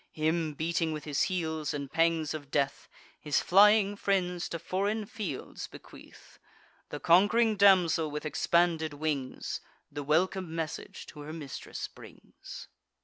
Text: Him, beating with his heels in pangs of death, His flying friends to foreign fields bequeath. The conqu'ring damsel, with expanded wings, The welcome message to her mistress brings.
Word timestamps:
Him, 0.13 0.55
beating 0.55 0.93
with 0.93 1.03
his 1.03 1.21
heels 1.29 1.75
in 1.75 1.87
pangs 1.87 2.33
of 2.33 2.49
death, 2.49 2.89
His 3.19 3.39
flying 3.39 3.95
friends 3.95 4.49
to 4.49 4.57
foreign 4.57 5.05
fields 5.05 5.67
bequeath. 5.67 6.39
The 6.89 6.99
conqu'ring 6.99 7.55
damsel, 7.55 8.09
with 8.09 8.25
expanded 8.25 8.95
wings, 8.95 9.61
The 9.91 10.01
welcome 10.01 10.55
message 10.55 11.05
to 11.09 11.19
her 11.19 11.33
mistress 11.33 11.87
brings. 11.87 12.67